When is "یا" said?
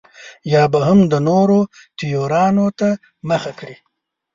0.53-0.63